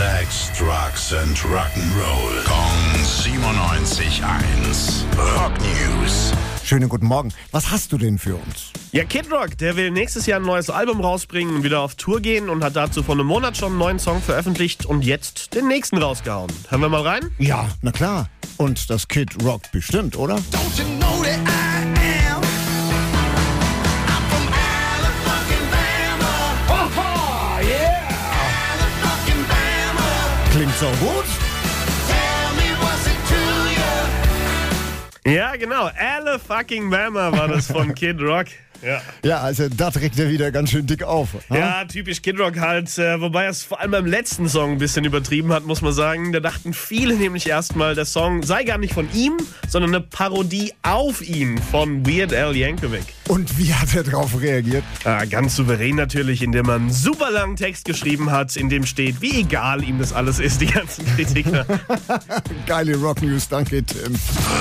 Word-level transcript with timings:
Sex, 0.00 0.48
Drugs 0.56 1.12
and 1.12 1.36
Rock'n'Roll. 1.36 2.40
Kong 2.46 3.04
97.1. 3.04 5.04
Rock 5.36 5.52
News. 5.60 6.32
Schönen 6.64 6.88
guten 6.88 7.04
Morgen. 7.04 7.34
Was 7.50 7.70
hast 7.70 7.92
du 7.92 7.98
denn 7.98 8.16
für 8.16 8.36
uns? 8.36 8.72
Ja, 8.92 9.04
Kid 9.04 9.30
Rock, 9.30 9.58
der 9.58 9.76
will 9.76 9.90
nächstes 9.90 10.24
Jahr 10.24 10.40
ein 10.40 10.46
neues 10.46 10.70
Album 10.70 11.02
rausbringen 11.02 11.54
und 11.54 11.64
wieder 11.64 11.80
auf 11.80 11.96
Tour 11.96 12.22
gehen 12.22 12.48
und 12.48 12.64
hat 12.64 12.76
dazu 12.76 13.02
vor 13.02 13.14
einem 13.14 13.26
Monat 13.26 13.58
schon 13.58 13.72
einen 13.72 13.78
neuen 13.78 13.98
Song 13.98 14.22
veröffentlicht 14.22 14.86
und 14.86 15.04
jetzt 15.04 15.54
den 15.54 15.68
nächsten 15.68 15.98
rausgehauen. 15.98 16.50
Hören 16.70 16.80
wir 16.80 16.88
mal 16.88 17.02
rein? 17.02 17.30
Ja, 17.36 17.68
na 17.82 17.92
klar. 17.92 18.30
Und 18.56 18.88
das 18.88 19.06
Kid 19.06 19.44
Rock 19.44 19.70
bestimmt, 19.70 20.16
oder? 20.16 20.36
Don't 20.36 20.78
you 20.78 20.84
know 20.98 21.22
that 21.22 21.40
I 21.46 21.59
Klingt 30.60 30.76
so 30.76 30.90
gut. 31.00 31.24
Ja, 35.24 35.56
genau. 35.56 35.88
Alle 35.98 36.38
fucking 36.38 36.84
Mama 36.84 37.32
war 37.32 37.48
das 37.48 37.68
von 37.72 37.94
Kid 37.94 38.20
Rock. 38.20 38.48
Ja. 38.82 39.00
Ja, 39.24 39.38
also 39.40 39.68
da 39.68 39.90
trägt 39.90 40.18
er 40.18 40.30
wieder 40.30 40.50
ganz 40.50 40.70
schön 40.70 40.86
dick 40.86 41.02
auf. 41.02 41.28
ha? 41.50 41.56
Ja, 41.56 41.84
typisch 41.84 42.22
Kid 42.22 42.38
Rock 42.38 42.58
halt. 42.58 42.96
Äh, 42.98 43.20
wobei 43.20 43.44
er 43.44 43.50
es 43.50 43.62
vor 43.62 43.80
allem 43.80 43.90
beim 43.90 44.06
letzten 44.06 44.48
Song 44.48 44.72
ein 44.72 44.78
bisschen 44.78 45.04
übertrieben 45.04 45.52
hat, 45.52 45.64
muss 45.66 45.82
man 45.82 45.92
sagen. 45.92 46.32
Da 46.32 46.40
dachten 46.40 46.72
viele 46.72 47.14
nämlich 47.14 47.46
erstmal, 47.48 47.94
der 47.94 48.04
Song 48.04 48.42
sei 48.42 48.64
gar 48.64 48.78
nicht 48.78 48.94
von 48.94 49.08
ihm, 49.12 49.36
sondern 49.68 49.94
eine 49.94 50.00
Parodie 50.04 50.72
auf 50.82 51.20
ihn 51.22 51.58
von 51.70 52.06
Weird 52.06 52.32
Al 52.32 52.56
Yankovic. 52.56 53.04
Und 53.28 53.58
wie 53.58 53.72
hat 53.74 53.94
er 53.94 54.02
darauf 54.02 54.40
reagiert? 54.40 54.82
Ah, 55.04 55.24
ganz 55.24 55.54
souverän 55.56 55.96
natürlich, 55.96 56.42
indem 56.42 56.66
man 56.66 56.80
einen 56.82 56.92
super 56.92 57.30
langen 57.30 57.56
Text 57.56 57.84
geschrieben 57.84 58.30
hat, 58.30 58.56
in 58.56 58.68
dem 58.68 58.86
steht, 58.86 59.20
wie 59.20 59.40
egal 59.40 59.84
ihm 59.84 59.98
das 59.98 60.12
alles 60.12 60.38
ist, 60.40 60.60
die 60.60 60.66
ganzen 60.66 61.04
Kritiker. 61.14 61.64
Geile 62.66 62.96
Rock 62.96 63.22
News, 63.22 63.48
danke 63.48 63.82
Tim. 63.84 64.14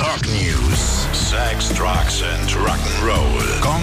Rock 0.00 0.22
News. 0.26 1.06
Sex, 1.12 1.68
Drugs 1.74 2.22
and 2.22 2.50
Rock'n'Roll. 2.52 3.60
Kong 3.60 3.82